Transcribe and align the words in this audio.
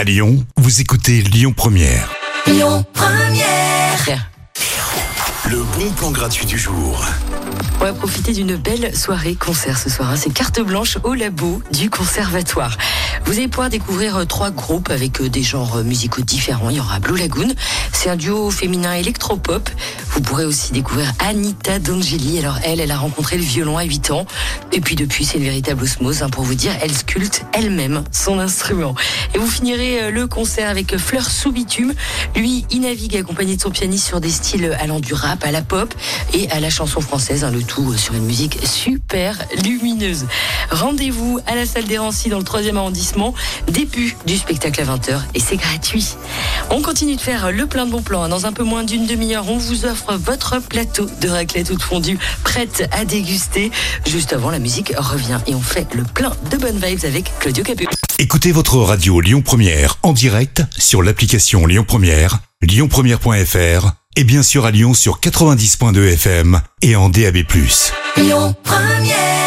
À 0.00 0.04
Lyon, 0.04 0.42
vous 0.56 0.80
écoutez 0.80 1.20
Lyon 1.20 1.52
Première. 1.52 2.10
Lyon 2.46 2.86
Première. 2.94 4.26
Le 5.50 5.62
bon 5.76 5.90
plan 5.90 6.10
gratuit 6.10 6.46
du 6.46 6.56
jour. 6.56 7.04
On 7.82 7.84
va 7.84 7.92
profiter 7.92 8.32
d'une 8.32 8.56
belle 8.56 8.96
soirée 8.96 9.34
concert 9.34 9.76
ce 9.76 9.90
soir. 9.90 10.08
hein. 10.08 10.16
C'est 10.16 10.32
carte 10.32 10.58
blanche 10.60 10.96
au 11.04 11.12
labo 11.12 11.60
du 11.72 11.90
conservatoire. 11.90 12.78
Vous 13.26 13.36
allez 13.38 13.46
pouvoir 13.48 13.70
découvrir 13.70 14.16
euh, 14.16 14.24
trois 14.24 14.50
groupes 14.50 14.90
avec 14.90 15.20
euh, 15.20 15.28
des 15.28 15.42
genres 15.42 15.76
euh, 15.76 15.82
musicaux 15.84 16.22
différents. 16.22 16.68
Il 16.70 16.76
y 16.76 16.80
aura 16.80 16.98
Blue 16.98 17.16
Lagoon. 17.16 17.48
C'est 17.92 18.10
un 18.10 18.16
duo 18.16 18.50
féminin 18.50 18.94
électropop. 18.94 19.70
Vous 20.08 20.20
pourrez 20.20 20.44
aussi 20.44 20.72
découvrir 20.72 21.12
Anita 21.20 21.78
D'Angeli. 21.78 22.38
Alors 22.40 22.58
elle, 22.64 22.80
elle 22.80 22.90
a 22.90 22.96
rencontré 22.96 23.36
le 23.36 23.44
violon 23.44 23.78
à 23.78 23.84
8 23.84 24.10
ans. 24.10 24.26
Et 24.72 24.80
puis 24.80 24.96
depuis, 24.96 25.24
c'est 25.24 25.38
une 25.38 25.44
véritable 25.44 25.84
osmose. 25.84 26.22
hein, 26.22 26.28
pour 26.28 26.42
vous 26.42 26.54
dire, 26.56 26.72
elle 26.82 26.92
sculpte 26.92 27.44
elle-même 27.52 28.02
son 28.10 28.40
instrument. 28.40 28.96
Et 29.34 29.38
vous 29.38 29.46
finirez 29.46 30.10
le 30.10 30.26
concert 30.26 30.68
avec 30.68 30.96
Fleur 30.96 31.30
sous 31.30 31.52
bitume. 31.52 31.92
Lui, 32.34 32.66
il 32.70 32.80
navigue 32.80 33.16
accompagné 33.16 33.54
de 33.56 33.60
son 33.60 33.70
pianiste 33.70 34.06
sur 34.08 34.20
des 34.20 34.30
styles 34.30 34.76
allant 34.80 34.98
du 34.98 35.14
rap 35.14 35.44
à 35.44 35.52
la 35.52 35.62
pop 35.62 35.94
et 36.34 36.50
à 36.50 36.58
la 36.58 36.70
chanson 36.70 37.00
française. 37.00 37.44
hein, 37.44 37.52
le 37.52 37.62
tout 37.62 37.96
sur 37.96 38.14
une 38.14 38.24
musique 38.24 38.58
super 38.66 39.38
lumineuse. 39.64 40.26
Rendez-vous 40.70 41.40
à 41.46 41.54
la 41.54 41.66
salle 41.66 41.84
des 41.84 41.98
Rancy 41.98 42.28
dans 42.28 42.38
le 42.38 42.44
3e 42.44 42.76
arrondissement. 42.76 43.34
Début 43.68 44.16
du 44.26 44.36
spectacle 44.36 44.80
à 44.80 44.84
20h 44.84 45.20
et 45.34 45.40
c'est 45.40 45.56
gratuit. 45.56 46.14
On 46.70 46.82
continue 46.82 47.16
de 47.16 47.20
faire 47.20 47.50
le 47.52 47.66
plein 47.66 47.86
de 47.86 47.90
bons 47.90 48.02
plans. 48.02 48.22
hein. 48.22 48.28
Dans 48.28 48.46
un 48.46 48.52
peu 48.52 48.62
moins 48.62 48.84
d'une 48.84 49.06
demi-heure, 49.06 49.48
on 49.48 49.58
vous 49.58 49.84
offre 49.84 50.14
votre 50.14 50.60
plateau 50.60 51.06
de 51.20 51.28
raclette 51.28 51.68
toute 51.68 51.82
fondue 51.82 52.18
prête 52.44 52.88
à 52.92 53.04
déguster. 53.04 53.70
Juste 54.06 54.32
avant, 54.32 54.50
la 54.50 54.58
musique 54.58 54.92
revient 54.96 55.38
et 55.46 55.54
on 55.54 55.60
fait 55.60 55.86
le 55.94 56.04
plein 56.04 56.32
de 56.50 56.56
bonnes 56.56 56.78
vibes 56.78 57.04
avec 57.04 57.36
Claudio 57.38 57.64
Capéo. 57.64 57.88
Écoutez 58.18 58.52
votre 58.52 58.76
radio 58.76 59.20
Lyon 59.20 59.42
Première 59.42 59.96
en 60.02 60.12
direct 60.12 60.62
sur 60.76 61.02
l'application 61.02 61.66
Lyon 61.66 61.84
Première, 61.86 62.38
lyonpremière.fr 62.62 63.92
et 64.16 64.24
bien 64.24 64.42
sûr 64.42 64.66
à 64.66 64.70
Lyon 64.70 64.92
sur 64.94 65.20
90.2 65.20 66.12
FM 66.14 66.60
et 66.82 66.96
en 66.96 67.08
DAB+. 67.08 67.38
Lyon 68.16 68.54
Première. 68.62 69.39